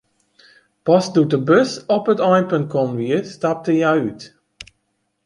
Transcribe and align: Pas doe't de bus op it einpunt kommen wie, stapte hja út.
Pas 0.87 1.09
doe't 1.15 1.33
de 1.33 1.39
bus 1.49 1.71
op 1.97 2.05
it 2.13 2.23
einpunt 2.29 2.71
kommen 2.73 2.97
wie, 3.01 3.17
stapte 3.35 3.71
hja 3.77 3.91
út. 4.07 4.19